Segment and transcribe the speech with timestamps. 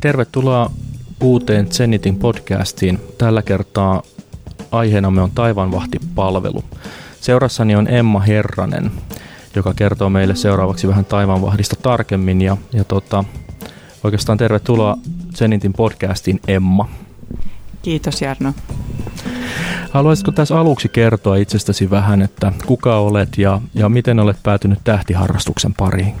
[0.00, 0.70] Tervetuloa
[1.20, 3.00] uuteen Zenitin podcastiin.
[3.18, 4.02] Tällä kertaa
[4.70, 6.64] aiheenamme on Taivanvahti-palvelu.
[7.20, 8.90] Seurassani on Emma Herranen,
[9.54, 12.42] joka kertoo meille seuraavaksi vähän Taivanvahdista tarkemmin.
[12.42, 13.24] Ja, ja tota,
[14.04, 14.96] oikeastaan tervetuloa
[15.34, 16.88] Zenitin podcastiin Emma.
[17.82, 18.54] Kiitos Jarno.
[19.90, 25.74] Haluaisitko tässä aluksi kertoa itsestäsi vähän, että kuka olet ja, ja miten olet päätynyt tähtiharrastuksen
[25.74, 26.14] pariin?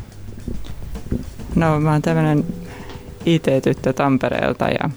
[1.54, 2.44] No mä oon tämmöinen
[3.26, 4.90] IT-tyttö Tampereelta ja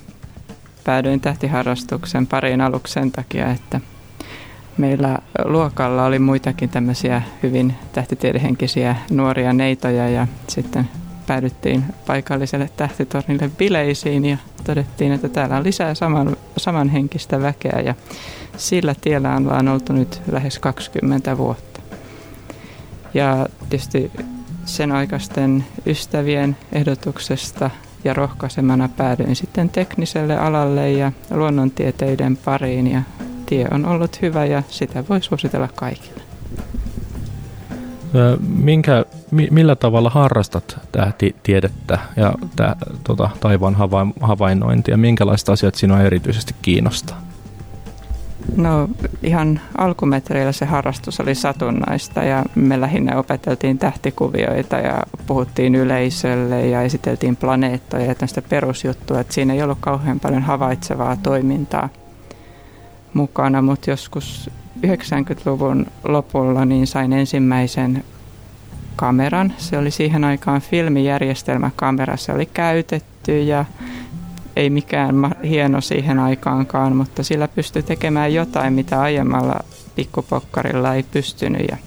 [0.84, 3.81] päädyin tähtiharrastuksen pariin aluksi sen takia, että
[4.78, 10.90] meillä luokalla oli muitakin tämmöisiä hyvin tähtitiedehenkisiä nuoria neitoja ja sitten
[11.31, 17.95] päädyttiin paikalliselle tähtitornille bileisiin ja todettiin, että täällä on lisää saman, samanhenkistä väkeä ja
[18.58, 21.81] sillä tiellä on vaan oltu nyt lähes 20 vuotta.
[23.13, 24.12] Ja tietysti
[24.66, 27.69] sen aikaisten ystävien ehdotuksesta
[28.03, 33.02] ja rohkaisemana päädyin sitten tekniselle alalle ja luonnontieteiden pariin ja
[33.45, 36.22] tie on ollut hyvä ja sitä voi suositella kaikille.
[38.58, 43.76] Minkä, millä tavalla harrastat tähtitiedettä ja tä, tota, taivaan
[44.22, 44.98] havainnointia?
[44.98, 47.22] Minkälaiset asiat sinua erityisesti kiinnostaa?
[48.56, 48.90] No
[49.23, 56.81] ihan alkumetreillä se harrastus oli satunnaista ja me lähinnä opeteltiin tähtikuvioita ja puhuttiin yleisölle ja
[56.81, 61.90] esiteltiin planeettoja ja tästä perusjuttua, että siinä ei ollut kauhean paljon havaitsevaa toimintaa
[63.14, 68.03] mukana, mutta joskus 90-luvun lopulla niin sain ensimmäisen
[68.95, 69.53] kameran.
[69.58, 73.66] Se oli siihen aikaan filmijärjestelmäkamera, se oli käytetty ja
[74.55, 79.59] ei mikään hieno siihen aikaankaan, mutta sillä pystyi tekemään jotain, mitä aiemmalla
[79.95, 81.67] pikkupokkarilla ei pystynyt.
[81.72, 81.78] Ja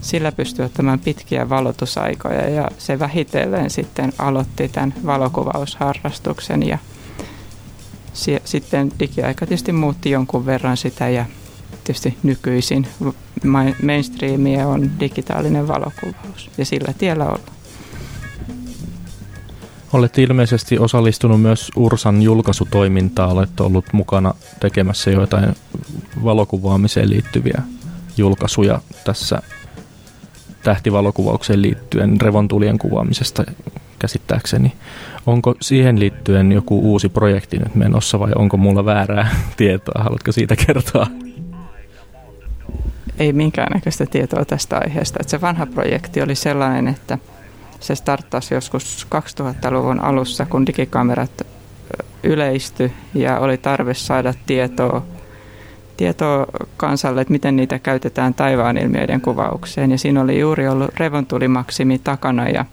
[0.00, 6.68] sillä pystyi ottamaan pitkiä valotusaikoja ja se vähitellen sitten aloitti tämän valokuvausharrastuksen.
[6.68, 6.78] Ja
[8.44, 11.24] sitten digiaika tietysti muutti jonkun verran sitä ja
[11.84, 12.86] tietysti nykyisin
[13.82, 17.54] mainstreamia on digitaalinen valokuvaus ja sillä tiellä ollaan.
[19.92, 25.54] Olet ilmeisesti osallistunut myös Ursan julkaisutoimintaan, olet ollut mukana tekemässä joitain
[26.24, 27.62] valokuvaamiseen liittyviä
[28.16, 29.42] julkaisuja tässä
[30.62, 33.44] tähtivalokuvaukseen liittyen revontulien kuvaamisesta
[33.98, 34.72] käsittääkseni.
[35.26, 40.02] Onko siihen liittyen joku uusi projekti nyt menossa vai onko mulla väärää tietoa?
[40.02, 41.06] Haluatko siitä kertoa?
[43.18, 45.18] Ei minkäännäköistä tietoa tästä aiheesta.
[45.20, 47.18] Että se vanha projekti oli sellainen, että–
[47.84, 51.46] se starttasi joskus 2000-luvun alussa, kun digikamerat
[52.22, 55.02] yleisty ja oli tarve saada tietoa,
[55.96, 59.90] tietoa kansalle, että miten niitä käytetään taivaan ilmiöiden kuvaukseen.
[59.90, 62.64] Ja siinä oli juuri ollut revontulimaksimi takana ja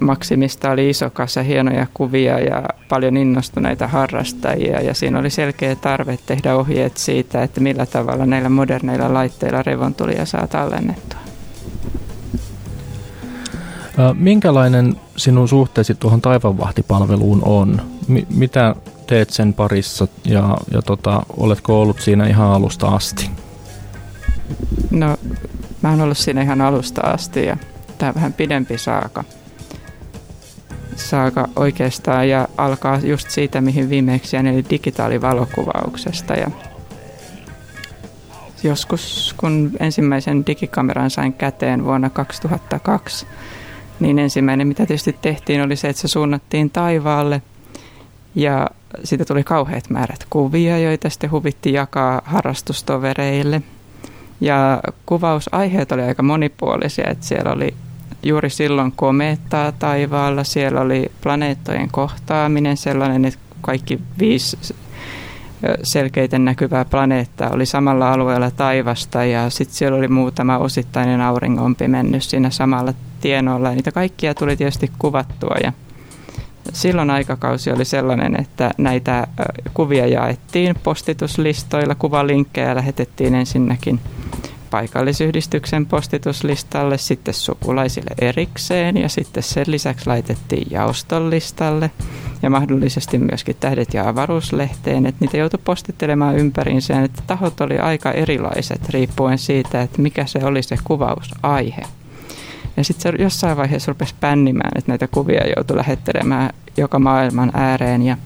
[0.00, 6.18] Maksimista oli iso kasa hienoja kuvia ja paljon innostuneita harrastajia ja siinä oli selkeä tarve
[6.26, 11.18] tehdä ohjeet siitä, että millä tavalla näillä moderneilla laitteilla revontulia saa tallennettua.
[14.14, 17.82] Minkälainen sinun suhteesi tuohon taivanvahtipalveluun on?
[18.08, 18.74] M- mitä
[19.06, 23.30] teet sen parissa ja, ja tota, oletko ollut siinä ihan alusta asti?
[24.90, 25.16] No,
[25.82, 27.56] mä oon ollut siinä ihan alusta asti ja
[27.98, 29.24] tämä on vähän pidempi saaka.
[30.96, 36.34] Saaka oikeastaan ja alkaa just siitä, mihin viimeksi jäin, eli digitaalivalokuvauksesta.
[36.34, 36.50] Ja
[38.62, 43.26] joskus, kun ensimmäisen digikameran sain käteen vuonna 2002,
[44.00, 47.42] niin ensimmäinen, mitä tietysti tehtiin, oli se, että se suunnattiin taivaalle
[48.34, 48.70] ja
[49.04, 53.62] siitä tuli kauheat määrät kuvia, joita sitten huvitti jakaa harrastustovereille.
[54.40, 57.74] Ja kuvausaiheet oli aika monipuolisia, että siellä oli
[58.22, 64.58] juuri silloin komeettaa taivaalla, siellä oli planeettojen kohtaaminen sellainen, että kaikki viisi
[65.82, 72.22] selkeitä näkyvää planeettaa oli samalla alueella taivasta ja sitten siellä oli muutama osittainen auringonpi mennyt
[72.22, 75.72] siinä samalla tienoilla ja niitä kaikkia tuli tietysti kuvattua ja
[76.72, 79.26] silloin aikakausi oli sellainen, että näitä
[79.74, 84.00] kuvia jaettiin postituslistoilla, kuvalinkkejä lähetettiin ensinnäkin
[84.72, 91.90] paikallisyhdistyksen postituslistalle, sitten sukulaisille erikseen ja sitten sen lisäksi laitettiin jaoston listalle
[92.42, 98.10] ja mahdollisesti myöskin tähdet ja avaruuslehteen, että niitä joutui postittelemaan ympäriinsä, että tahot oli aika
[98.12, 101.82] erilaiset riippuen siitä, että mikä se oli se kuvausaihe.
[102.76, 108.02] Ja sitten se jossain vaiheessa rupesi pännimään, että näitä kuvia joutui lähettelemään joka maailman ääreen
[108.02, 108.16] ja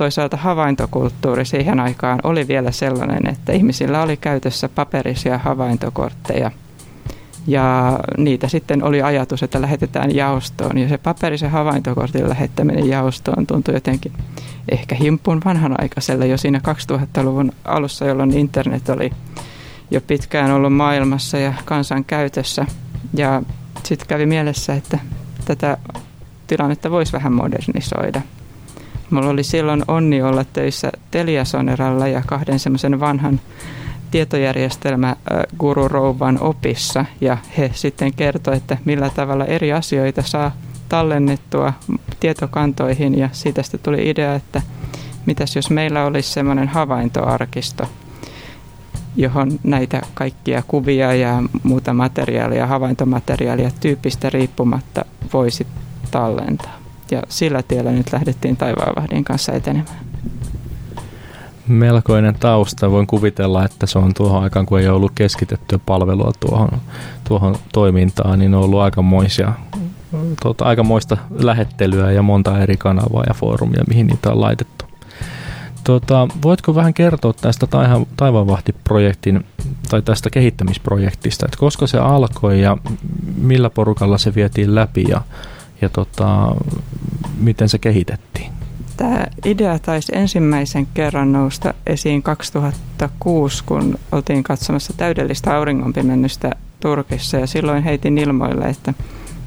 [0.00, 6.50] toisaalta havaintokulttuuri siihen aikaan oli vielä sellainen, että ihmisillä oli käytössä paperisia havaintokortteja.
[7.46, 10.78] Ja niitä sitten oli ajatus, että lähetetään jaostoon.
[10.78, 14.12] Ja se paperisen havaintokortin lähettäminen jaostoon tuntui jotenkin
[14.68, 16.60] ehkä himpun vanhanaikaiselle jo siinä
[16.92, 19.10] 2000-luvun alussa, jolloin internet oli
[19.90, 22.66] jo pitkään ollut maailmassa ja kansan käytössä.
[23.14, 23.42] Ja
[23.82, 24.98] sitten kävi mielessä, että
[25.44, 25.76] tätä
[26.46, 28.20] tilannetta voisi vähän modernisoida.
[29.10, 33.40] Mulla oli silloin onni olla töissä Teliasoneralla ja kahden semmoisen vanhan
[34.10, 35.16] tietojärjestelmä
[35.58, 40.52] Guru Rouvan opissa ja he sitten kertoivat, että millä tavalla eri asioita saa
[40.88, 41.72] tallennettua
[42.20, 44.62] tietokantoihin ja siitä sitten tuli idea, että
[45.26, 47.88] mitäs jos meillä olisi semmoinen havaintoarkisto,
[49.16, 55.66] johon näitä kaikkia kuvia ja muuta materiaalia, havaintomateriaalia tyypistä riippumatta voisi
[56.10, 56.79] tallentaa.
[57.10, 60.00] Ja sillä tiellä nyt lähdettiin Taivaanvahdin kanssa etenemään.
[61.66, 62.90] Melkoinen tausta.
[62.90, 66.68] Voin kuvitella, että se on tuohon aikaan, kun ei ollut keskitettyä palvelua tuohon,
[67.28, 69.52] tuohon toimintaan, niin on ollut aikamoisia,
[70.42, 74.84] tuota, aikamoista lähettelyä ja monta eri kanavaa ja foorumia, mihin niitä on laitettu.
[75.84, 77.66] Tuota, voitko vähän kertoa tästä
[78.16, 79.46] Taivaanvahti-projektin
[79.88, 82.76] tai tästä kehittämisprojektista, että koska se alkoi ja
[83.36, 85.20] millä porukalla se vietiin läpi ja
[85.82, 86.54] ja tota,
[87.38, 88.52] miten se kehitettiin?
[88.96, 96.50] Tämä idea taisi ensimmäisen kerran nousta esiin 2006, kun oltiin katsomassa täydellistä auringonpimennystä
[96.80, 98.94] Turkissa ja silloin heitin ilmoille, että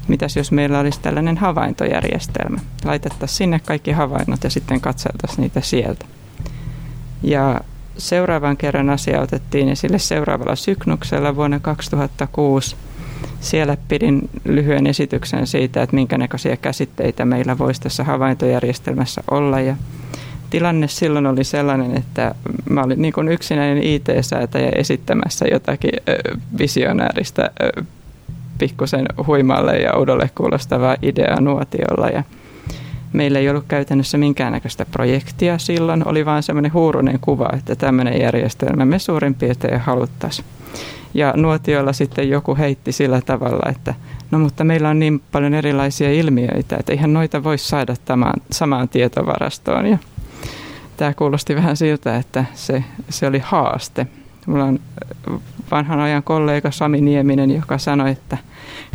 [0.08, 2.58] mitäs jos meillä olisi tällainen havaintojärjestelmä.
[2.84, 6.06] Laitettaisiin sinne kaikki havainnot ja sitten katseltaisiin niitä sieltä.
[7.22, 7.60] Ja
[7.98, 12.76] seuraavan kerran asia otettiin esille seuraavalla syknuksella vuonna 2006
[13.44, 19.60] siellä pidin lyhyen esityksen siitä, että minkä näköisiä käsitteitä meillä voisi tässä havaintojärjestelmässä olla.
[19.60, 19.76] Ja
[20.50, 22.34] tilanne silloin oli sellainen, että
[22.70, 25.92] mä olin niin kuin yksinäinen IT-säätäjä esittämässä jotakin
[26.58, 27.50] visionääristä
[28.58, 32.08] pikkusen huimalle ja oudolle kuulostavaa ideaa nuotiolla.
[32.08, 32.22] Ja
[33.12, 38.84] meillä ei ollut käytännössä minkäännäköistä projektia silloin, oli vain semmoinen huurunen kuva, että tämmöinen järjestelmä
[38.84, 40.46] me suurin piirtein haluttaisiin.
[41.14, 43.94] Ja nuotioilla sitten joku heitti sillä tavalla, että
[44.30, 48.88] no mutta meillä on niin paljon erilaisia ilmiöitä, että eihän noita voi saada tämän, samaan
[48.88, 49.86] tietovarastoon.
[49.86, 49.98] Ja
[50.96, 54.06] tämä kuulosti vähän siltä, että se, se oli haaste.
[54.46, 54.80] Mulla on
[55.70, 58.38] vanhan ajan kollega Sami Nieminen, joka sanoi, että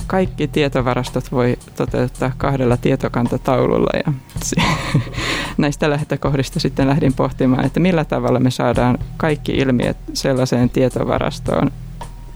[0.08, 4.00] kaikki tietovarastot voi toteuttaa kahdella tietokantataululla.
[4.06, 4.14] Ja
[5.58, 11.72] näistä lähtökohdista sitten lähdin pohtimaan, että millä tavalla me saadaan kaikki ilmiöt sellaiseen tietovarastoon,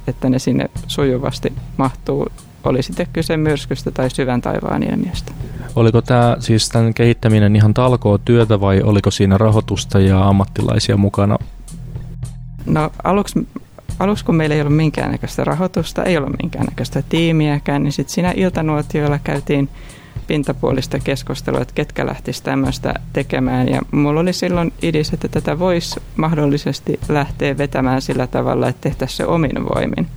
[0.07, 2.27] että ne sinne sujuvasti mahtuu,
[2.63, 5.31] oli sitten kyse myrskystä tai syvän taivaan ilmiöstä.
[5.75, 11.37] Oliko tämä siis tämän kehittäminen ihan talkoa työtä vai oliko siinä rahoitusta ja ammattilaisia mukana?
[12.65, 13.47] No aluksi,
[13.99, 19.19] aluksi kun meillä ei ollut minkäännäköistä rahoitusta, ei ollut minkäännäköistä tiimiäkään, niin sitten siinä iltanuotioilla
[19.23, 19.69] käytiin
[20.27, 23.69] pintapuolista keskustelua, että ketkä lähtisi tämmöistä tekemään.
[23.69, 29.17] Ja mulla oli silloin idis, että tätä voisi mahdollisesti lähteä vetämään sillä tavalla, että tehtäisiin
[29.17, 30.07] se omin voimin.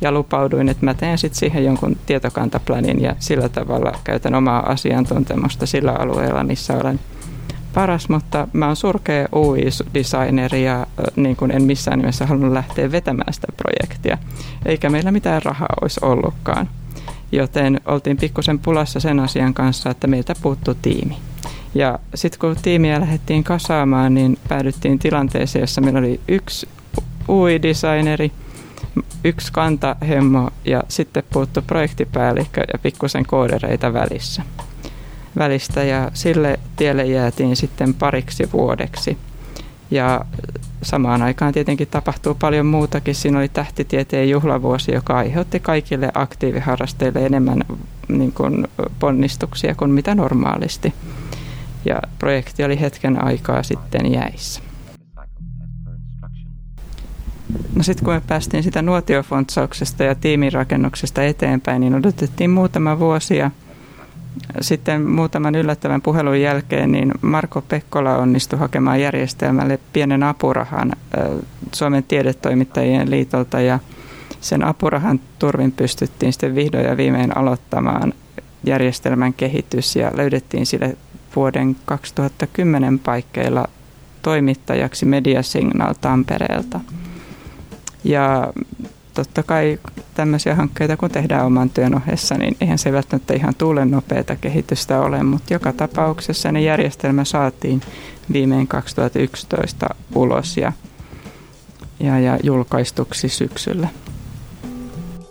[0.00, 5.66] Ja lupauduin, että mä teen sitten siihen jonkun tietokantaplanin ja sillä tavalla käytän omaa asiantuntemusta
[5.66, 7.00] sillä alueella, missä olen
[7.74, 10.86] paras, mutta mä oon surkea UI-designeri ja
[11.16, 14.18] niin kuin en missään nimessä halunnut lähteä vetämään sitä projektia.
[14.66, 16.68] Eikä meillä mitään rahaa olisi ollutkaan
[17.32, 21.16] joten oltiin pikkusen pulassa sen asian kanssa, että meiltä puuttuu tiimi.
[21.74, 26.68] Ja sitten kun tiimiä lähdettiin kasaamaan, niin päädyttiin tilanteeseen, jossa meillä oli yksi
[27.28, 28.32] UI-designeri,
[29.24, 34.42] yksi kantahemmo ja sitten puuttu projektipäällikkö ja pikkusen koodereita välissä.
[35.38, 35.84] välistä.
[35.84, 39.18] Ja sille tielle jäätiin sitten pariksi vuodeksi.
[39.90, 40.24] Ja
[40.82, 43.14] samaan aikaan tietenkin tapahtuu paljon muutakin.
[43.14, 47.62] Siinä oli tähtitieteen juhlavuosi, joka aiheutti kaikille aktiiviharrasteille enemmän
[48.08, 48.68] niin kuin
[48.98, 50.94] ponnistuksia kuin mitä normaalisti.
[51.84, 54.60] Ja projekti oli hetken aikaa sitten jäissä.
[57.74, 63.50] No sitten kun me päästiin sitä nuotiofontsauksesta ja tiimirakennuksesta eteenpäin, niin odotettiin muutama vuosi ja
[64.60, 70.92] sitten muutaman yllättävän puhelun jälkeen niin Marko Pekkola onnistui hakemaan järjestelmälle pienen apurahan
[71.72, 73.78] Suomen tiedetoimittajien liitolta ja
[74.40, 78.12] sen apurahan turvin pystyttiin sitten vihdoin ja viimein aloittamaan
[78.64, 80.96] järjestelmän kehitys ja löydettiin sille
[81.36, 83.66] vuoden 2010 paikkeilla
[84.22, 86.80] toimittajaksi Media Signal Tampereelta.
[88.04, 88.52] Ja
[89.14, 89.78] totta kai
[90.14, 95.00] tämmöisiä hankkeita, kun tehdään oman työn ohessa, niin eihän se välttämättä ihan tuulen nopeata kehitystä
[95.00, 97.80] ole, mutta joka tapauksessa ne järjestelmä saatiin
[98.32, 100.72] viimein 2011 ulos ja,
[102.00, 103.88] ja, ja julkaistuksi syksyllä.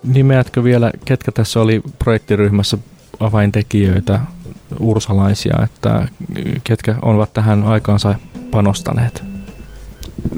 [0.03, 2.77] Nimeätkö vielä, ketkä tässä oli projektiryhmässä
[3.19, 4.19] avaintekijöitä,
[4.79, 6.07] ursalaisia, että
[6.63, 8.15] ketkä ovat tähän aikaansa
[8.51, 9.28] panostaneet?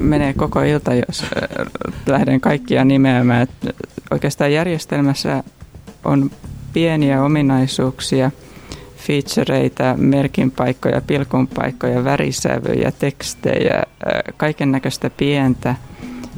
[0.02, 1.24] Menee koko ilta, jos
[2.06, 3.46] lähden kaikkia nimeämään.
[4.10, 5.44] Oikeastaan järjestelmässä
[6.04, 6.30] on
[6.72, 8.30] pieniä ominaisuuksia,
[8.96, 13.82] featureita, merkinpaikkoja, pilkunpaikkoja, värisävyjä, tekstejä,
[14.36, 15.74] kaiken näköistä pientä,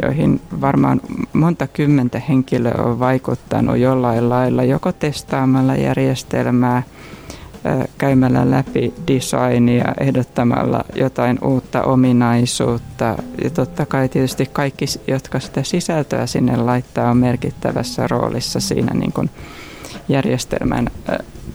[0.03, 1.01] joihin varmaan
[1.33, 6.83] monta kymmentä henkilöä on vaikuttanut jollain lailla, joko testaamalla järjestelmää,
[7.99, 13.17] käymällä läpi designia, ehdottamalla jotain uutta ominaisuutta.
[13.45, 19.13] Ja totta kai tietysti kaikki, jotka sitä sisältöä sinne laittaa, on merkittävässä roolissa siinä niin
[19.13, 19.31] kuin
[20.09, 20.91] järjestelmän,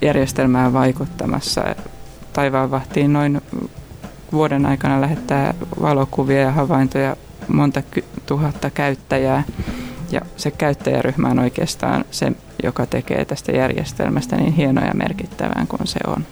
[0.01, 1.75] järjestelmään vaikuttamassa.
[2.33, 3.41] Taivaanvahtiin noin
[4.31, 7.15] vuoden aikana lähettää valokuvia ja havaintoja
[7.47, 7.83] monta
[8.25, 9.43] tuhatta käyttäjää.
[10.11, 12.31] Ja se käyttäjäryhmä on oikeastaan se,
[12.63, 16.25] joka tekee tästä järjestelmästä niin hienoa ja merkittävää kuin se on.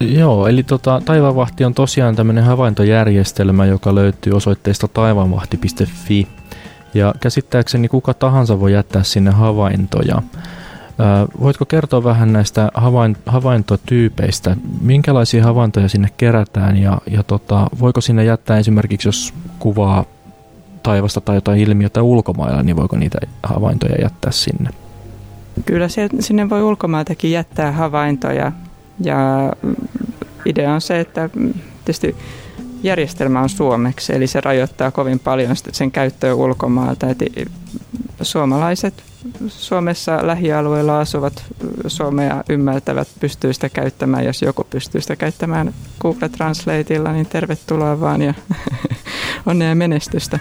[0.00, 6.28] Joo, eli tota, Taivaanvahti on tosiaan tämmöinen havaintojärjestelmä, joka löytyy osoitteesta taivaanvahti.fi.
[6.94, 10.22] Ja käsittääkseni kuka tahansa voi jättää sinne havaintoja.
[11.40, 12.70] Voitko kertoa vähän näistä
[13.26, 14.56] havaintotyypeistä?
[14.80, 20.04] Minkälaisia havaintoja sinne kerätään ja, ja tota, voiko sinne jättää esimerkiksi, jos kuvaa
[20.82, 24.70] taivasta tai jotain ilmiötä ulkomailla, niin voiko niitä havaintoja jättää sinne?
[25.66, 25.88] Kyllä
[26.20, 28.52] sinne voi ulkomailtakin jättää havaintoja
[29.00, 29.52] ja
[30.44, 31.30] idea on se, että
[31.84, 32.16] tietysti
[32.82, 37.06] järjestelmä on suomeksi, eli se rajoittaa kovin paljon sen käyttöä ulkomailta.
[37.10, 37.18] Et
[38.22, 39.04] suomalaiset
[39.48, 41.44] Suomessa lähialueilla asuvat
[41.86, 44.24] suomea ymmärtävät pystyy sitä käyttämään.
[44.24, 48.34] Jos joku pystyy sitä käyttämään Google Translateilla, niin tervetuloa vaan ja
[49.46, 50.38] onnea menestystä.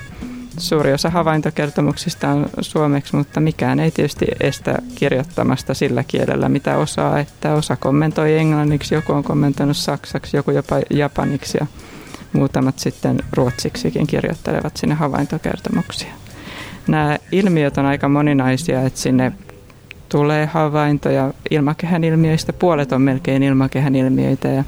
[0.59, 7.19] Suuri osa havaintokertomuksista on suomeksi, mutta mikään ei tietysti estä kirjoittamasta sillä kielellä, mitä osaa.
[7.19, 11.67] Että osa kommentoi englanniksi, joku on kommentoinut saksaksi, joku jopa japaniksi ja
[12.33, 16.19] muutamat sitten ruotsiksikin kirjoittelevat sinne havaintokertomuksia
[16.89, 19.31] nämä ilmiöt on aika moninaisia, että sinne
[20.09, 22.53] tulee havaintoja ilmakehän ilmiöistä.
[22.53, 24.63] Puolet on melkein ilmakehän ilmiöitä ja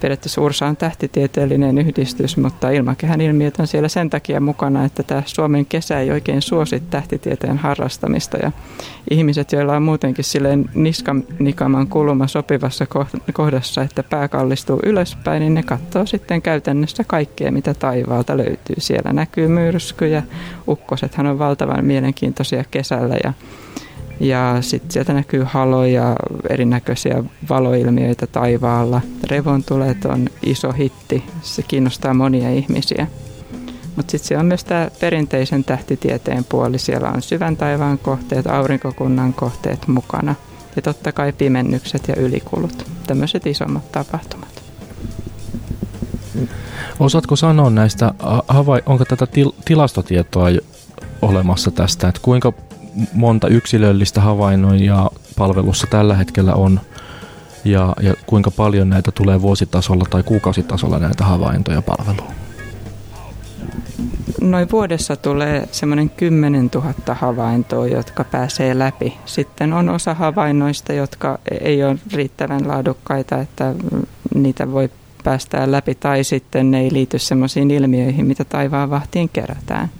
[0.00, 5.22] periaatteessa Ursa on tähtitieteellinen yhdistys, mutta ilmakehän ilmiöt on siellä sen takia mukana, että tämä
[5.26, 8.52] Suomen kesä ei oikein suosi tähtitieteen harrastamista ja
[9.10, 12.86] ihmiset, joilla on muutenkin silleen niskanikaman kulma sopivassa
[13.32, 18.76] kohdassa, että pää kallistuu ylöspäin, niin ne katsoo sitten käytännössä kaikkea, mitä taivaalta löytyy.
[18.78, 20.22] Siellä näkyy myrskyjä,
[20.68, 23.32] ukkosethan on valtavan mielenkiintoisia kesällä ja
[24.20, 26.16] ja sitten sieltä näkyy haloja,
[26.50, 29.00] erinäköisiä valoilmiöitä taivaalla.
[29.30, 33.06] Revontulet on iso hitti, se kiinnostaa monia ihmisiä.
[33.96, 36.78] Mutta sitten siellä on myös tämä perinteisen tähtitieteen puoli.
[36.78, 40.34] Siellä on syvän taivaan kohteet, aurinkokunnan kohteet mukana.
[40.76, 44.62] Ja totta kai pimennykset ja ylikulut, tämmöiset isommat tapahtumat.
[47.00, 48.14] Osaatko sanoa näistä,
[48.86, 49.26] onko tätä
[49.64, 50.48] tilastotietoa
[51.22, 52.52] olemassa tästä, että kuinka
[53.12, 56.80] monta yksilöllistä havainnoijaa palvelussa tällä hetkellä on
[57.64, 62.34] ja, ja kuinka paljon näitä tulee vuositasolla tai kuukausitasolla näitä havaintoja palveluun?
[64.40, 69.16] Noin vuodessa tulee semmoinen 10 000 havaintoa, jotka pääsee läpi.
[69.24, 73.74] Sitten on osa havainnoista, jotka ei ole riittävän laadukkaita, että
[74.34, 74.90] niitä voi
[75.24, 79.90] päästää läpi, tai sitten ne ei liity semmoisiin ilmiöihin, mitä taivaan vahtiin kerätään.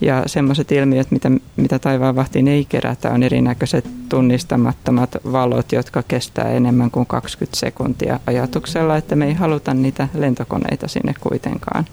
[0.00, 6.90] Ja semmoiset ilmiöt, mitä, mitä taivaanvahtiin ei kerätä, on erinäköiset tunnistamattomat valot, jotka kestää enemmän
[6.90, 11.84] kuin 20 sekuntia ajatuksella, että me ei haluta niitä lentokoneita sinne kuitenkaan.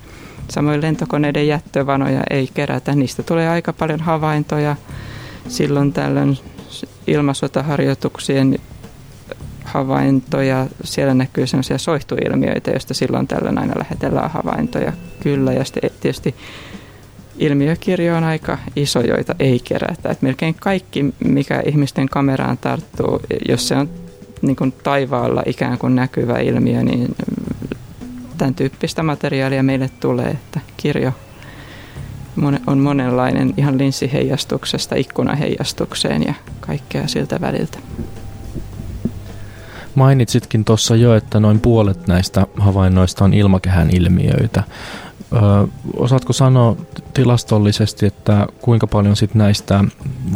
[0.49, 4.75] Samoin lentokoneiden jättövanoja ei kerätä, niistä tulee aika paljon havaintoja.
[5.47, 6.37] Silloin tällöin
[7.07, 8.59] ilmasotaharjoituksien
[9.63, 10.67] havaintoja.
[10.83, 14.93] Siellä näkyy sellaisia soihtuilmiöitä, joista silloin tällöin aina lähetellään havaintoja.
[15.19, 16.35] Kyllä, ja sitten tietysti
[17.41, 20.09] ilmiökirjo on aika iso, joita ei kerätä.
[20.09, 23.19] Et melkein kaikki, mikä ihmisten kameraan tarttuu,
[23.49, 23.89] jos se on
[24.41, 27.15] niin kuin taivaalla ikään kuin näkyvä ilmiö, niin
[28.37, 31.11] tämän tyyppistä materiaalia meille tulee, että kirjo
[32.67, 37.77] on monenlainen ihan linssiheijastuksesta ikkunaheijastukseen ja kaikkea siltä väliltä.
[39.95, 44.63] Mainitsitkin tuossa jo, että noin puolet näistä havainnoista on ilmakehän ilmiöitä.
[45.33, 45.67] Ö,
[45.97, 46.77] osaatko sanoa
[47.13, 49.83] tilastollisesti, että kuinka paljon sit näistä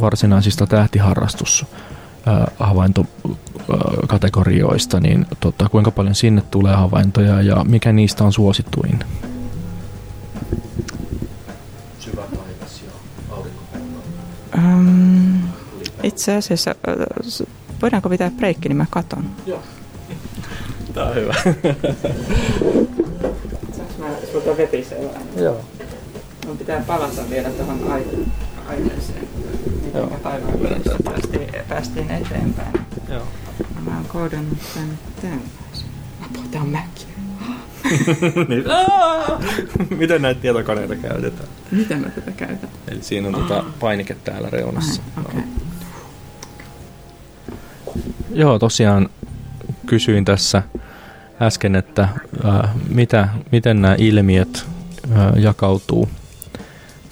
[0.02, 1.66] varsinaisista tähtiharrastus
[2.60, 9.00] havaintokategorioista, niin tota, kuinka paljon sinne tulee havaintoja ja mikä niistä on suosituin?
[14.58, 15.40] Um,
[16.04, 16.76] itse asiassa,
[17.82, 19.26] voidaanko pitää breikki, niin mä katon.
[19.46, 19.60] Joo.
[20.94, 21.34] Tää on hyvä.
[23.72, 25.10] Saanko mä sulta vetisellä?
[25.38, 25.62] Joo.
[26.46, 27.92] Mun pitää palata vielä tuohon
[28.68, 29.28] aiheeseen.
[29.86, 30.54] Miten taivaan
[31.04, 32.74] päästiin, päästiin eteenpäin.
[33.10, 33.28] Joo.
[33.86, 35.90] Mä oon koodannut tän tällaisen.
[36.22, 37.06] Apua, tää on Mac.
[38.50, 38.64] niin.
[39.98, 41.50] Miten näitä tietokoneita käytetään?
[41.72, 42.70] Miten mä tätä käytän?
[42.88, 45.02] Eli siinä on tota painike täällä reunassa.
[45.18, 45.42] Ai, okay.
[48.34, 49.10] Joo, tosiaan
[49.86, 50.64] kysyin tässä
[51.42, 52.02] äsken, että
[52.46, 54.66] äh, mitä, miten nämä ilmiöt
[55.12, 56.10] äh, jakautuu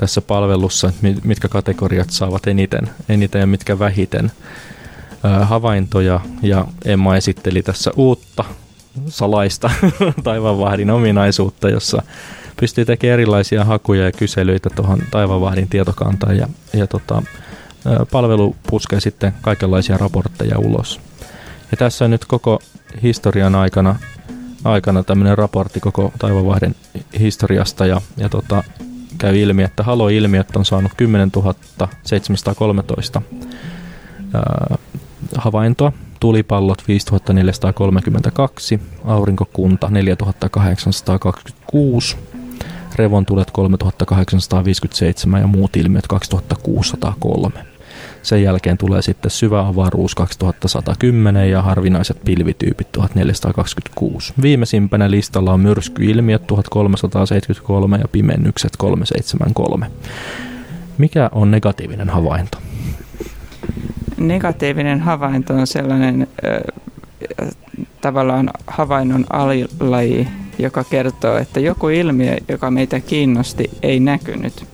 [0.03, 4.31] tässä palvelussa, että mitkä kategoriat saavat eniten, eniten ja mitkä vähiten
[5.25, 6.19] äh, havaintoja.
[6.41, 8.43] Ja Emma esitteli tässä uutta
[9.07, 9.71] salaista
[10.23, 12.03] taivaanvahdin ominaisuutta, jossa
[12.59, 17.23] pystyy tekemään erilaisia hakuja ja kyselyitä tuohon taivaanvahdin tietokantaan ja, ja tota,
[18.11, 20.99] palvelu puskee sitten kaikenlaisia raportteja ulos.
[21.71, 22.59] Ja tässä on nyt koko
[23.03, 23.95] historian aikana,
[24.63, 26.75] aikana tämmöinen raportti koko taivaanvahdin
[27.19, 28.63] historiasta ja, ja tota,
[29.23, 31.31] käy ilmi, että Halo-ilmiöt on saanut 10
[32.03, 33.21] 713
[34.33, 34.77] ää,
[35.37, 42.17] havaintoa, tulipallot 5432, aurinkokunta 4826,
[42.95, 47.72] revontulet 3857 ja muut ilmiöt 2603.
[48.23, 54.33] Sen jälkeen tulee sitten syvä avaruus 2110 ja harvinaiset pilvityypit 1426.
[54.41, 59.91] Viimeisimpänä listalla on myrskyilmiöt 1373 ja pimennykset 373.
[60.97, 62.57] Mikä on negatiivinen havainto?
[64.17, 67.47] Negatiivinen havainto on sellainen äh,
[68.01, 70.27] tavallaan havainnon alilaji,
[70.59, 74.72] joka kertoo, että joku ilmiö, joka meitä kiinnosti, ei näkynyt.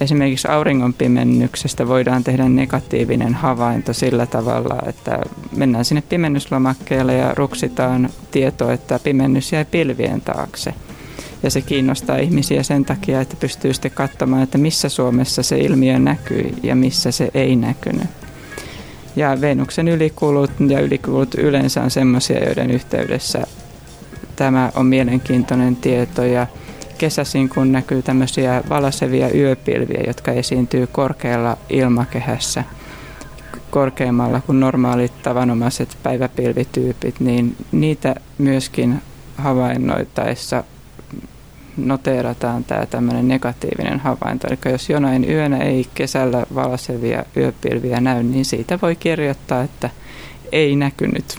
[0.00, 5.18] Esimerkiksi auringonpimennyksestä voidaan tehdä negatiivinen havainto sillä tavalla, että
[5.56, 10.74] mennään sinne pimennyslomakkeelle ja ruksitaan tieto, että pimennys jäi pilvien taakse.
[11.42, 15.98] Ja se kiinnostaa ihmisiä sen takia, että pystyy sitten katsomaan, että missä Suomessa se ilmiö
[15.98, 18.10] näkyy ja missä se ei näkynyt.
[19.16, 23.46] Ja Venuksen ylikulut ja ylikulut yleensä on sellaisia, joiden yhteydessä
[24.36, 26.46] tämä on mielenkiintoinen tieto ja
[27.00, 32.64] kesäisin, kun näkyy tämmöisiä valasevia yöpilviä, jotka esiintyy korkealla ilmakehässä
[33.70, 39.02] korkeammalla kuin normaalit tavanomaiset päiväpilvityypit, niin niitä myöskin
[39.36, 40.64] havainnoitaessa
[41.76, 44.46] noteerataan tämä tämmöinen negatiivinen havainto.
[44.46, 49.90] Eli jos jonain yönä ei kesällä valasevia yöpilviä näy, niin siitä voi kirjoittaa, että
[50.52, 51.38] ei näkynyt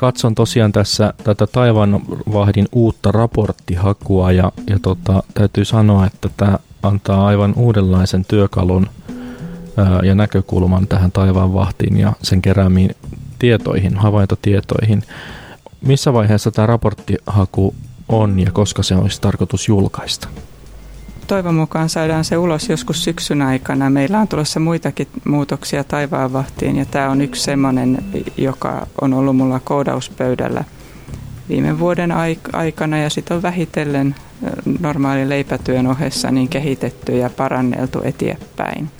[0.00, 7.26] katson tosiaan tässä tätä taivaanvahdin uutta raporttihakua ja, ja tota, täytyy sanoa, että tämä antaa
[7.26, 8.86] aivan uudenlaisen työkalun
[9.76, 12.90] ää, ja näkökulman tähän taivaanvahtiin ja sen keräämiin
[13.38, 15.02] tietoihin, havaintotietoihin.
[15.80, 17.74] Missä vaiheessa tämä raporttihaku
[18.08, 20.28] on ja koska se olisi tarkoitus julkaista?
[21.30, 23.90] Toivon mukaan saadaan se ulos joskus syksyn aikana.
[23.90, 27.98] Meillä on tulossa muitakin muutoksia taivaanvahtiin ja tämä on yksi semmoinen,
[28.36, 30.64] joka on ollut mulla koodauspöydällä
[31.48, 32.12] viime vuoden
[32.52, 34.14] aikana ja sitten on vähitellen
[34.80, 38.90] normaalin leipätyön ohessa niin kehitetty ja paranneltu eteenpäin.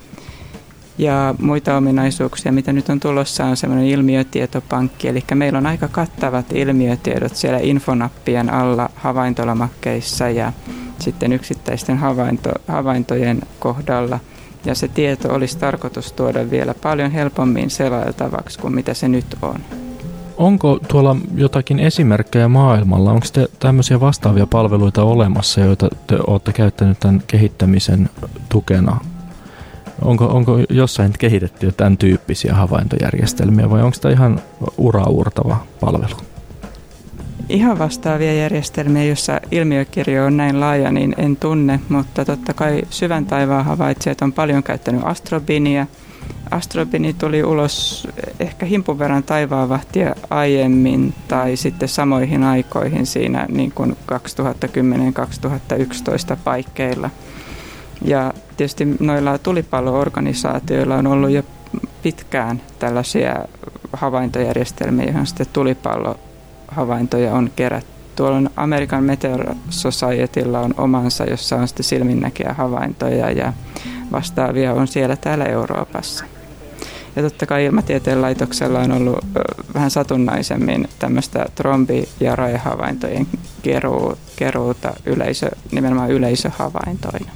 [0.99, 6.47] Ja muita ominaisuuksia, mitä nyt on tulossa, on semmoinen ilmiötietopankki, eli meillä on aika kattavat
[6.53, 10.53] ilmiötiedot siellä infonappien alla havaintolomakkeissa ja
[11.01, 11.33] sitten
[11.73, 14.19] yksittäisten havainto, havaintojen kohdalla.
[14.65, 19.61] Ja se tieto olisi tarkoitus tuoda vielä paljon helpommin selailtavaksi kuin mitä se nyt on.
[20.37, 23.13] Onko tuolla jotakin esimerkkejä maailmalla?
[23.13, 28.11] Onko te tämmöisiä vastaavia palveluita olemassa, joita te olette käyttänyt tämän kehittämisen
[28.49, 29.01] tukena?
[30.03, 34.41] Onko, onko jossain kehitetty jo tämän tyyppisiä havaintojärjestelmiä vai onko tämä ihan
[34.79, 36.30] uraurtava palvelu?
[37.51, 43.27] Ihan vastaavia järjestelmiä, jossa ilmiökirjo on näin laaja, niin en tunne, mutta totta kai syvän
[43.27, 45.87] taivaan havaitsijat on paljon käyttänyt astrobinia.
[46.51, 48.09] Astrobini tuli ulos
[48.41, 53.97] ehkä himpun verran taivaanvahtia aiemmin tai sitten samoihin aikoihin siinä niin kuin
[56.33, 57.11] 2010-2011 paikkeilla.
[58.05, 61.43] Ja tietysti noilla tulipalloorganisaatioilla on ollut jo
[62.03, 63.37] pitkään tällaisia
[63.93, 66.19] havaintojärjestelmiä, joihin sitten tulipallo
[66.71, 67.91] havaintoja on kerätty.
[68.17, 73.53] Tuolla on American Meteor Societylla on omansa, jossa on sitten silminnäkiä havaintoja ja
[74.13, 76.25] vastaavia on siellä täällä Euroopassa.
[77.17, 79.25] Ja totta kai Ilmatieteen laitoksella on ollut
[79.75, 83.27] vähän satunnaisemmin tämmöistä trombi- ja rajahavaintojen
[83.63, 87.31] keruu, keruuta yleisö, nimenomaan yleisöhavaintoina.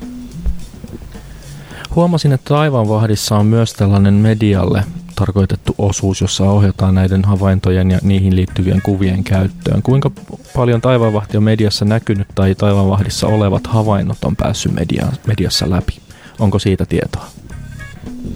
[1.95, 8.37] Huomasin, että Taivanvahdissa on myös tällainen medialle tarkoitettu osuus, jossa ohjataan näiden havaintojen ja niihin
[8.37, 9.83] liittyvien kuvien käyttöön.
[9.83, 10.11] Kuinka
[10.57, 15.99] paljon Taivanvahti on mediassa näkynyt tai Taivanvahdissa olevat havainnot on päässyt media- mediassa läpi?
[16.39, 17.27] Onko siitä tietoa?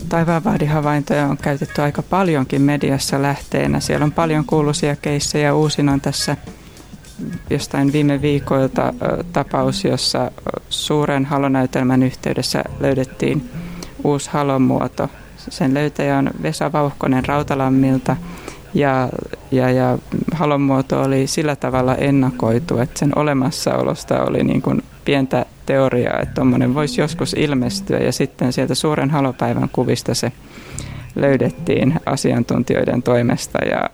[0.09, 3.81] Taivaanvahdihavaintoja on käytetty aika paljonkin mediassa lähteenä.
[3.81, 5.55] Siellä on paljon kuuluisia keissejä.
[5.55, 6.37] Uusin on tässä
[7.51, 8.95] jostain viime viikoilta
[9.33, 10.31] tapaus, jossa
[10.69, 13.51] suuren halonäytelmän yhteydessä löydettiin
[14.05, 15.09] uusi halomuoto.
[15.51, 18.17] Sen löytäjä on Vesa Vauhkonen Rautalammilta
[18.75, 19.09] ja,
[19.51, 19.99] ja, ja
[20.33, 26.75] halomuoto oli sillä tavalla ennakoitu, että sen olemassaolosta oli niin kuin pientä teoriaa, että tuommoinen
[26.75, 30.33] voisi joskus ilmestyä ja sitten sieltä suuren halopäivän kuvista se
[31.15, 33.91] löydettiin asiantuntijoiden toimesta ja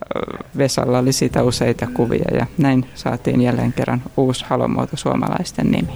[0.59, 5.93] Vesalla oli siitä useita kuvia ja näin saatiin jälleen kerran uusi halomuoto suomalaisten nimi.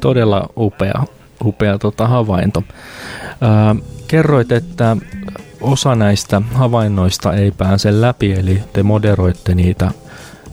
[0.00, 1.04] Todella upea,
[1.44, 2.62] upea tota, havainto.
[3.40, 3.76] Ää,
[4.08, 4.96] kerroit, että
[5.60, 9.90] osa näistä havainnoista ei pääse läpi, eli te moderoitte niitä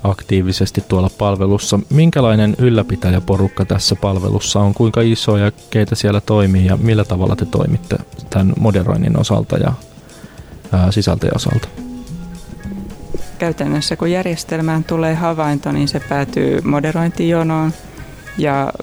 [0.04, 1.80] aktiivisesti tuolla palvelussa.
[1.90, 7.46] Minkälainen ylläpitäjäporukka tässä palvelussa on, kuinka iso ja keitä siellä toimii ja millä tavalla te
[7.46, 7.98] toimitte
[8.30, 9.74] tämän moderoinnin osalta ja
[10.72, 11.68] ää, sisältöjen osalta?
[13.40, 17.74] Käytännössä kun järjestelmään tulee havainto, niin se päätyy moderointijonoon
[18.38, 18.74] ja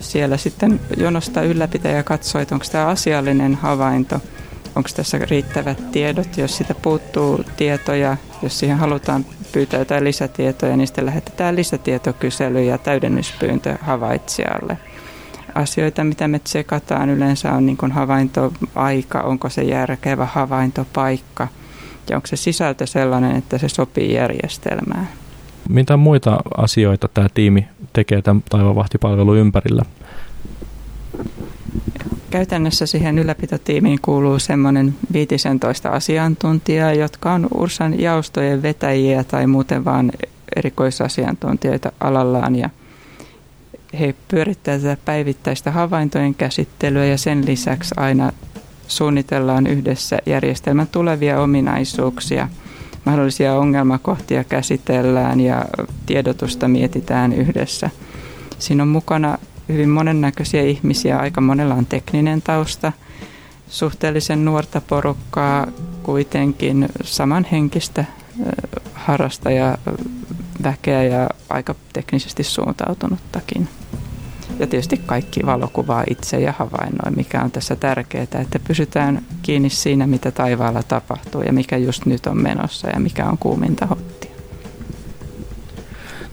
[0.00, 4.20] siellä sitten jonosta ylläpitäjä katsoo, että onko tämä asiallinen havainto,
[4.76, 10.86] onko tässä riittävät tiedot, jos sitä puuttuu tietoja, jos siihen halutaan pyytää jotain lisätietoja, niin
[10.86, 14.78] sitten lähetetään lisätietokysely ja täydennyspyyntö havaitsijalle.
[15.54, 21.48] Asioita, mitä me tsekataan yleensä on niin havaintoaika, onko se järkevä havaintopaikka
[22.10, 25.08] ja onko se sisältö sellainen, että se sopii järjestelmään.
[25.68, 29.82] Mitä muita asioita tämä tiimi tekee tämän taivaanvahtipalvelun ympärillä?
[32.30, 40.12] Käytännössä siihen ylläpitotiimiin kuuluu semmoinen 15 asiantuntijaa, jotka on Ursan jaostojen vetäjiä tai muuten vaan
[40.56, 42.70] erikoisasiantuntijoita alallaan ja
[44.00, 48.32] he pyörittävät tätä päivittäistä havaintojen käsittelyä ja sen lisäksi aina
[48.88, 52.48] suunnitellaan yhdessä järjestelmän tulevia ominaisuuksia.
[53.06, 55.64] Mahdollisia ongelmakohtia käsitellään ja
[56.06, 57.90] tiedotusta mietitään yhdessä.
[58.58, 59.38] Siinä on mukana
[59.68, 61.18] hyvin monennäköisiä ihmisiä.
[61.18, 62.92] Aika monella on tekninen tausta,
[63.68, 65.66] suhteellisen nuorta porukkaa,
[66.02, 68.04] kuitenkin samanhenkistä
[68.94, 73.68] harrastajaväkeä ja aika teknisesti suuntautunuttakin.
[74.58, 80.06] Ja tietysti kaikki valokuvaa itse ja havainnoi, mikä on tässä tärkeää, että pysytään kiinni siinä,
[80.06, 84.30] mitä taivaalla tapahtuu ja mikä just nyt on menossa ja mikä on kuuminta hottia.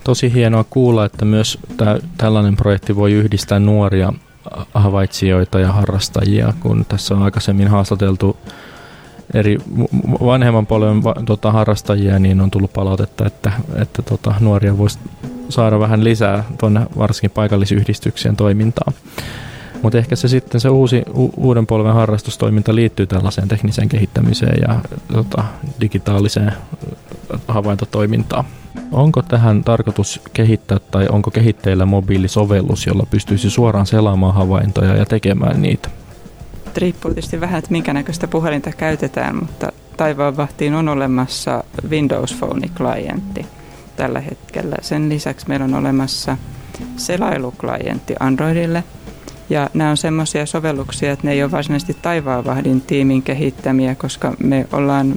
[0.04, 4.14] Tosi hienoa kuulla, että myös tää, tällainen projekti voi yhdistää nuoria
[4.74, 8.38] havaitsijoita ja harrastajia, kun tässä on aikaisemmin haastateltu
[9.34, 9.58] eri
[10.26, 15.00] vanhemman polven tota, harrastajia, niin on tullut palautetta, että, että tota, nuoria voisi
[15.50, 18.94] saada vähän lisää tuonne varsinkin paikallisyhdistyksien toimintaan.
[19.82, 24.80] Mutta ehkä se sitten se uusi, u, uuden polven harrastustoiminta liittyy tällaiseen tekniseen kehittämiseen ja
[25.14, 25.44] tota,
[25.82, 26.54] digitaaliseen
[27.48, 28.46] havaintotoimintaan.
[28.92, 35.62] Onko tähän tarkoitus kehittää tai onko kehitteillä mobiilisovellus, jolla pystyisi suoraan selaamaan havaintoja ja tekemään
[35.62, 35.90] niitä?
[36.78, 43.46] Riippuu tietysti vähän, että minkä näköistä puhelinta käytetään, mutta taivaanvahtiin on olemassa Windows Phone-klientti
[43.96, 44.76] tällä hetkellä.
[44.82, 46.38] Sen lisäksi meillä on olemassa
[46.98, 48.84] selailuklientti Androidille.
[49.50, 54.68] Ja nämä on semmoisia sovelluksia, että ne ei ole varsinaisesti Taivaanvahdin tiimin kehittämiä, koska me
[54.72, 55.14] ollaan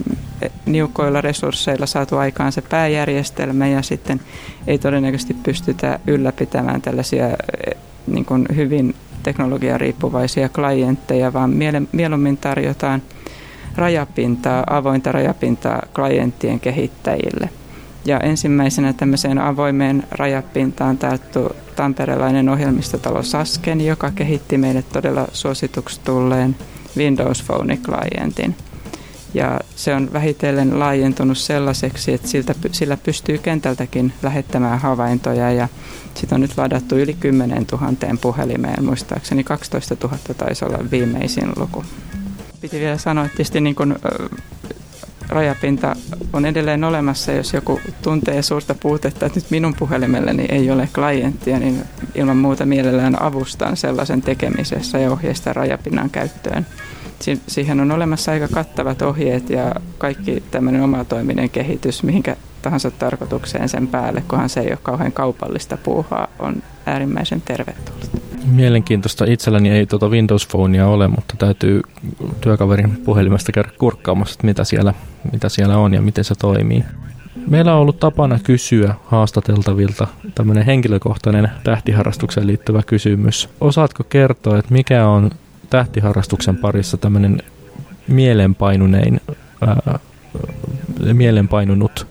[0.67, 4.21] niukoilla resursseilla saatu aikaan se pääjärjestelmä ja sitten
[4.67, 7.35] ei todennäköisesti pystytä ylläpitämään tällaisia eh,
[8.07, 8.95] niin kuin hyvin
[9.27, 11.51] teknologiariippuvaisia klientteja, vaan
[11.93, 13.03] mieluummin tarjotaan
[13.77, 17.51] rajapintaa, avointa rajapintaa klienttien kehittäjille.
[18.05, 26.57] Ja ensimmäisenä tämmöiseen avoimeen rajapintaan tarttu tamperelainen ohjelmistotalo Sasken, joka kehitti meille todella suosituksi tulleen
[26.97, 28.55] Windows Phone-klientin.
[29.37, 35.53] Ja se on vähitellen laajentunut sellaiseksi, että siltä, sillä pystyy kentältäkin lähettämään havaintoja.
[35.53, 35.69] Ja
[36.15, 41.85] sitä on nyt ladattu yli 10 000 puhelimeen, muistaakseni 12 000 taisi olla viimeisin luku.
[42.61, 43.95] Piti vielä sanoa, että tietysti niin kuin,
[45.29, 45.97] rajapinta
[46.33, 51.59] on edelleen olemassa, jos joku tuntee suurta puutetta, että nyt minun puhelimelleni ei ole klienttia,
[51.59, 51.83] niin
[52.15, 56.67] ilman muuta mielellään avustan sellaisen tekemisessä ja ohjeistan rajapinnan käyttöön
[57.47, 63.87] siihen on olemassa aika kattavat ohjeet ja kaikki tämmöinen omatoiminen kehitys, mihinkä tahansa tarkoitukseen sen
[63.87, 68.11] päälle, kunhan se ei ole kauhean kaupallista puuhaa, on äärimmäisen tervetullut.
[68.47, 69.25] Mielenkiintoista.
[69.25, 71.83] Itselläni ei tuota Windows Phonea ole, mutta täytyy
[72.41, 74.95] työkaverin puhelimesta käydä kurkkaamassa, että mitä siellä,
[75.33, 76.85] mitä siellä on ja miten se toimii.
[77.47, 83.49] Meillä on ollut tapana kysyä haastateltavilta tämmöinen henkilökohtainen tähtiharrastukseen liittyvä kysymys.
[83.61, 85.31] Osaatko kertoa, että mikä on
[85.71, 87.43] tähtiharrastuksen parissa tämmöinen
[88.09, 89.21] mielenpainunein,
[89.61, 89.99] ää,
[91.13, 92.07] mielenpainunut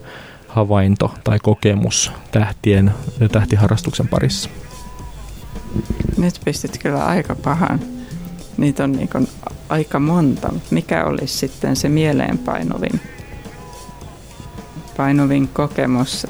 [0.48, 2.90] havainto tai kokemus tähtien
[3.20, 4.50] ja tähtiharrastuksen parissa?
[6.18, 7.80] Nyt pistit kyllä aika pahan.
[8.56, 9.28] Niitä on niin
[9.68, 10.52] aika monta.
[10.70, 13.00] Mikä olisi sitten se mieleenpainuvin
[14.96, 16.26] painuvin kokemus?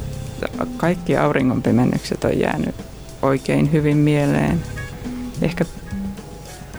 [0.76, 2.74] Kaikki auringonpimennykset on jäänyt
[3.22, 4.62] oikein hyvin mieleen.
[5.42, 5.64] Ehkä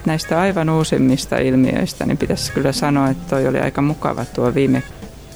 [0.08, 4.84] näistä aivan uusimmista ilmiöistä, niin pitäisi kyllä sanoa, että toi oli aika mukava tuo viime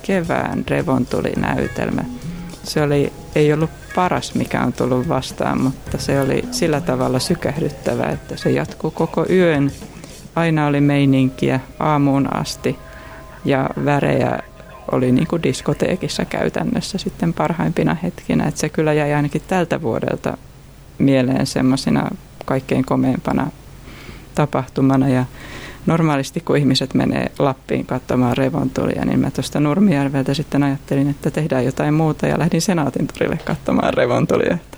[0.01, 2.01] kevään revontulinäytelmä.
[2.63, 8.03] Se oli, ei ollut paras, mikä on tullut vastaan, mutta se oli sillä tavalla sykähdyttävä,
[8.03, 9.71] että se jatkuu koko yön.
[10.35, 12.77] Aina oli meininkiä aamuun asti
[13.45, 14.39] ja värejä
[14.91, 18.47] oli niin kuin diskoteekissa käytännössä sitten parhaimpina hetkinä.
[18.47, 20.37] Että se kyllä jäi ainakin tältä vuodelta
[20.97, 22.09] mieleen semmoisena
[22.45, 23.51] kaikkein komeimpana
[24.35, 25.09] tapahtumana.
[25.09, 25.25] Ja
[25.85, 31.65] normaalisti kun ihmiset menee Lappiin katsomaan revontulia, niin mä tuosta Nurmijärveltä sitten ajattelin, että tehdään
[31.65, 34.53] jotain muuta ja lähdin Senaatin torille katsomaan revontulia.
[34.53, 34.77] Että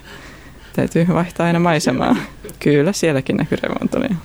[0.72, 2.16] täytyy vaihtaa aina maisemaa.
[2.58, 4.16] Kyllä, sielläkin näkyy revontulia.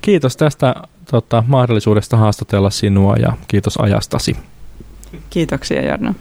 [0.00, 0.74] Kiitos tästä
[1.10, 4.36] tota, mahdollisuudesta haastatella sinua ja kiitos ajastasi.
[5.30, 6.14] Kiitoksia Jarno.